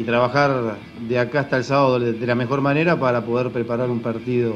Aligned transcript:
Y 0.00 0.04
trabajar 0.04 0.78
de 1.06 1.18
acá 1.18 1.40
hasta 1.40 1.58
el 1.58 1.64
sábado 1.64 2.00
de, 2.00 2.26
la 2.26 2.34
mejor 2.34 2.62
manera 2.62 2.98
para 2.98 3.20
poder 3.22 3.50
preparar 3.50 3.90
un 3.90 4.00
partido 4.00 4.54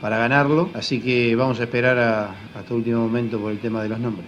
para 0.00 0.16
ganarlo. 0.16 0.70
Así 0.72 1.00
que 1.00 1.36
vamos 1.36 1.60
a 1.60 1.64
esperar 1.64 1.98
a- 1.98 2.30
hasta 2.58 2.74
último 2.74 3.00
momento 3.02 3.38
por 3.38 3.52
el 3.52 3.58
tema 3.58 3.82
de 3.82 3.90
los 3.90 4.00
nombres. 4.00 4.26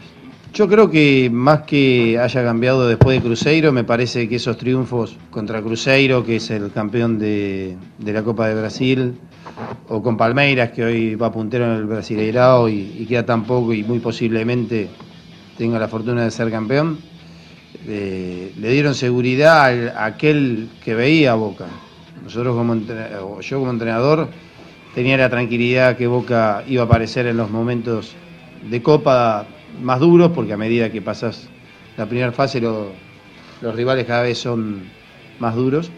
Yo 0.52 0.68
creo 0.68 0.90
que 0.90 1.30
más 1.32 1.62
que 1.62 2.18
haya 2.18 2.44
cambiado 2.44 2.86
después 2.86 3.16
de 3.16 3.26
Cruzeiro, 3.26 3.72
me 3.72 3.84
parece 3.84 4.28
que 4.28 4.36
esos 4.36 4.58
triunfos 4.58 5.16
contra 5.30 5.62
Cruzeiro, 5.62 6.22
que 6.22 6.36
es 6.36 6.50
el 6.50 6.70
campeón 6.70 7.18
de, 7.18 7.74
de 7.96 8.12
la 8.12 8.22
Copa 8.22 8.48
de 8.48 8.54
Brasil, 8.56 9.14
o 9.88 10.02
con 10.02 10.18
Palmeiras, 10.18 10.72
que 10.72 10.84
hoy 10.84 11.14
va 11.14 11.32
puntero 11.32 11.64
en 11.64 11.70
el 11.78 11.86
Brasileirao 11.86 12.68
y, 12.68 12.96
y 12.98 13.06
queda 13.06 13.24
tan 13.24 13.44
poco 13.44 13.72
y 13.72 13.82
muy 13.82 14.00
posiblemente 14.00 14.90
tenga 15.56 15.78
la 15.78 15.88
fortuna 15.88 16.24
de 16.24 16.30
ser 16.30 16.50
campeón, 16.50 16.98
le 17.86 18.70
dieron 18.70 18.94
seguridad 18.94 19.88
a 19.96 20.04
aquel 20.04 20.68
que 20.84 20.94
veía 20.94 21.32
a 21.32 21.34
Boca. 21.34 21.66
Nosotros 22.22 22.54
yo 23.44 23.58
como 23.58 23.70
entrenador 23.72 24.28
tenía 24.94 25.16
la 25.16 25.28
tranquilidad 25.28 25.96
que 25.96 26.06
Boca 26.06 26.62
iba 26.68 26.82
a 26.82 26.86
aparecer 26.86 27.26
en 27.26 27.36
los 27.36 27.50
momentos 27.50 28.12
de 28.70 28.82
Copa 28.82 29.46
más 29.82 29.98
duros, 30.00 30.30
porque 30.32 30.52
a 30.52 30.56
medida 30.56 30.90
que 30.90 31.02
pasas 31.02 31.48
la 31.96 32.06
primera 32.06 32.30
fase 32.32 32.60
lo- 32.60 32.92
los 33.60 33.74
rivales 33.74 34.06
cada 34.06 34.22
vez 34.22 34.38
son 34.38 34.82
más 35.40 35.54
duros. 35.56 35.90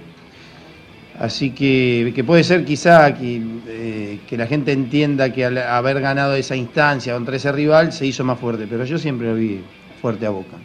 Así 1.19 1.51
que, 1.51 2.13
que 2.15 2.25
puede 2.25 2.43
ser 2.43 2.65
quizá 2.65 3.15
que, 3.15 3.41
eh, 3.69 4.19
que 4.29 4.37
la 4.37 4.47
gente 4.47 4.73
entienda 4.73 5.33
que 5.33 5.45
al 5.45 5.59
haber 5.59 6.01
ganado 6.01 6.35
esa 6.35 6.57
instancia 6.57 7.15
contra 7.15 7.37
ese 7.37 7.53
rival 7.53 7.93
se 7.93 8.07
hizo 8.07 8.25
más 8.25 8.39
fuerte, 8.39 8.67
pero 8.69 8.85
yo 8.85 8.99
siempre 8.99 9.29
lo 9.29 9.35
vi 9.37 9.61
fuerte 10.03 10.27
a 10.27 10.31
Boca. 10.31 10.57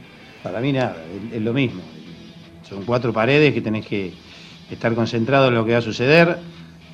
Para 0.44 0.62
mí 0.62 0.72
nada, 0.72 0.96
es, 1.34 1.42
lo 1.42 1.54
mismo. 1.54 1.82
Son 2.68 2.86
cuatro 2.86 3.12
paredes 3.12 3.54
que 3.54 3.62
tenés 3.62 3.86
que 3.86 4.14
estar 4.70 4.94
concentrado 4.96 5.50
en 5.50 5.56
lo 5.56 5.66
que 5.66 5.74
va 5.74 5.80
a 5.80 5.82
suceder. 5.82 6.38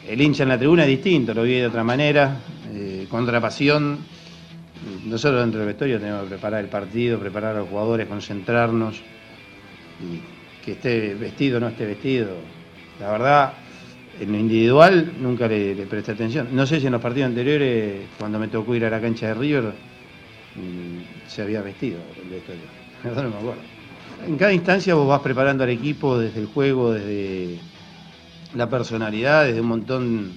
El 0.07 0.21
hincha 0.21 0.43
en 0.43 0.49
la 0.49 0.57
tribuna 0.57 0.83
es 0.83 0.89
distinto, 0.89 1.33
lo 1.33 1.43
vi 1.43 1.55
de 1.55 1.67
otra 1.67 1.83
manera, 1.83 2.37
eh, 2.73 3.05
contra 3.09 3.39
pasión. 3.39 3.99
Nosotros 5.05 5.41
dentro 5.41 5.59
del 5.59 5.67
vestuario 5.67 5.99
tenemos 5.99 6.23
que 6.23 6.29
preparar 6.29 6.63
el 6.63 6.69
partido, 6.69 7.19
preparar 7.19 7.55
a 7.55 7.59
los 7.59 7.69
jugadores, 7.69 8.07
concentrarnos. 8.07 9.01
Que 10.63 10.71
esté 10.73 11.13
vestido 11.13 11.57
o 11.57 11.59
no 11.59 11.67
esté 11.67 11.85
vestido. 11.85 12.29
La 12.99 13.11
verdad, 13.11 13.53
en 14.19 14.31
lo 14.31 14.39
individual 14.39 15.13
nunca 15.19 15.47
le, 15.47 15.75
le 15.75 15.85
presté 15.85 16.13
atención. 16.13 16.49
No 16.51 16.65
sé 16.65 16.79
si 16.79 16.87
en 16.87 16.93
los 16.93 17.01
partidos 17.01 17.29
anteriores, 17.29 18.07
cuando 18.17 18.39
me 18.39 18.47
tocó 18.47 18.75
ir 18.75 18.85
a 18.85 18.89
la 18.89 18.99
cancha 18.99 19.27
de 19.27 19.33
River, 19.35 19.63
mm, 19.63 21.27
se 21.29 21.41
había 21.43 21.61
vestido 21.61 21.99
el 22.23 22.29
vestuario. 22.29 22.84
En 24.27 24.37
cada 24.37 24.53
instancia 24.53 24.95
vos 24.95 25.07
vas 25.07 25.21
preparando 25.21 25.63
al 25.63 25.69
equipo 25.69 26.17
desde 26.17 26.39
el 26.39 26.47
juego, 26.47 26.91
desde 26.91 27.59
la 28.55 28.67
personalidad, 28.67 29.45
desde 29.45 29.61
un 29.61 29.67
montón 29.67 30.31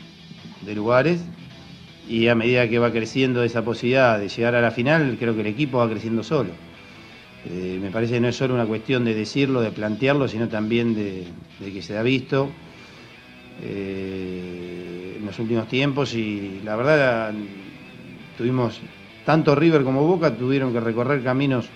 de 0.61 0.75
lugares. 0.75 1.21
Y 2.09 2.29
a 2.29 2.35
medida 2.35 2.69
que 2.69 2.79
va 2.79 2.91
creciendo 2.91 3.43
esa 3.43 3.63
posibilidad 3.63 4.19
de 4.19 4.29
llegar 4.29 4.55
a 4.55 4.61
la 4.61 4.71
final, 4.71 5.17
creo 5.19 5.35
que 5.35 5.41
el 5.41 5.47
equipo 5.47 5.79
va 5.79 5.89
creciendo 5.89 6.23
solo. 6.23 6.51
Eh, 7.51 7.79
me 7.81 7.91
parece 7.91 8.15
que 8.15 8.21
no 8.21 8.29
es 8.29 8.37
solo 8.37 8.55
una 8.55 8.67
cuestión 8.67 9.05
de 9.05 9.15
decirlo, 9.15 9.61
de 9.61 9.71
plantearlo, 9.71 10.29
sino 10.29 10.49
también 10.49 10.95
de, 10.95 11.25
de 11.61 11.73
que 11.73 11.81
se 11.81 11.97
ha 11.97 12.03
visto 12.03 12.51
eh, 13.63 15.17
en 15.19 15.25
los 15.27 15.39
últimos 15.39 15.69
tiempos 15.69 16.15
y 16.15 16.61
la 16.65 16.77
verdad 16.77 17.33
tuvimos 18.37 18.81
tanto 19.25 19.55
River 19.55 19.83
como 19.83 20.07
Boca 20.07 20.35
tuvieron 20.35 20.73
que 20.73 20.81
recorrer 20.81 21.23
caminos 21.23 21.69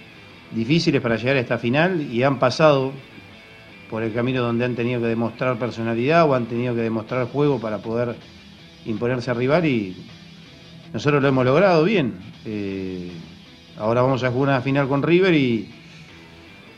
difíciles 0.55 1.01
para 1.01 1.17
llegar 1.17 1.37
a 1.37 1.41
esta 1.41 1.59
final 1.59 2.01
y 2.01 2.23
han 2.23 2.39
pasado 2.39 2.93
por 3.91 4.03
el 4.03 4.13
camino 4.13 4.43
donde 4.43 4.65
han 4.65 4.75
tenido 4.75 5.01
que 5.01 5.07
demostrar 5.07 5.59
personalidad 5.59 6.29
o 6.29 6.35
han 6.35 6.47
tenido 6.47 6.75
que 6.75 6.81
demostrar 6.81 7.27
juego 7.27 7.61
para 7.61 7.79
poder 7.79 8.17
imponerse 8.87 9.31
al 9.31 9.37
rival 9.37 9.67
y 9.67 9.97
nosotros 10.93 11.23
lo 11.23 11.29
hemos 11.29 11.45
logrado 11.45 11.85
bien. 11.85 12.15
Eh, 12.45 13.11
ahora 13.79 14.03
vamos 14.03 14.25
a 14.25 14.31
jugar 14.31 14.51
una 14.51 14.61
final 14.61 14.89
con 14.89 15.03
River 15.03 15.35
y 15.35 15.69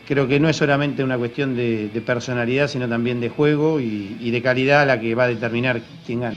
creo 0.06 0.26
que 0.28 0.38
no 0.40 0.48
es 0.48 0.56
solamente 0.56 1.02
una 1.02 1.18
cuestión 1.18 1.56
de, 1.56 2.02
personalidad, 2.04 2.68
sino 2.68 2.88
también 2.88 3.20
de 3.20 3.28
juego 3.28 3.80
y 3.80 4.30
de 4.30 4.42
calidad 4.42 4.86
la 4.86 5.00
que 5.00 5.14
va 5.14 5.24
a 5.24 5.28
determinar 5.28 5.80
quién 6.06 6.20
gana. 6.20 6.36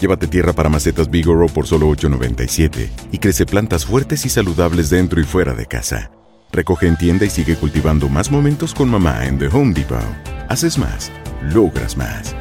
Llévate 0.00 0.26
tierra 0.26 0.54
para 0.54 0.70
macetas 0.70 1.10
Bigoro 1.10 1.46
por 1.46 1.66
solo 1.66 1.88
$8.97 1.90 2.88
y 3.12 3.18
crece 3.18 3.44
plantas 3.44 3.84
fuertes 3.84 4.24
y 4.24 4.30
saludables 4.30 4.88
dentro 4.88 5.20
y 5.20 5.24
fuera 5.24 5.52
de 5.52 5.66
casa. 5.66 6.10
Recoge 6.52 6.86
en 6.86 6.96
tienda 6.96 7.26
y 7.26 7.30
sigue 7.30 7.54
cultivando 7.56 8.08
más 8.08 8.30
momentos 8.30 8.72
con 8.74 8.88
mamá 8.88 9.26
en 9.26 9.38
The 9.38 9.48
Home 9.48 9.74
Depot. 9.74 10.00
Haces 10.48 10.78
más, 10.78 11.12
logras 11.52 11.98
más. 11.98 12.34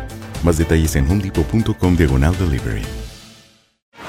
Más 0.44 0.58
detalles 0.58 0.96
en 0.96 1.12
homedepot.com 1.12 1.98
diagonal 1.98 2.36
delivery. 2.40 2.84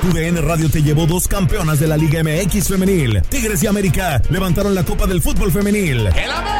Tu 0.00 0.12
DN 0.12 0.40
Radio 0.40 0.70
te 0.70 0.82
llevó 0.82 1.06
dos 1.06 1.26
campeonas 1.26 1.80
de 1.80 1.88
la 1.88 1.96
Liga 1.96 2.22
MX 2.22 2.68
femenil. 2.68 3.20
Tigres 3.28 3.62
y 3.64 3.66
América 3.66 4.22
levantaron 4.30 4.74
la 4.74 4.84
Copa 4.84 5.06
del 5.06 5.20
Fútbol 5.20 5.50
femenil. 5.50 6.06
¡El 6.06 6.30
América! 6.30 6.59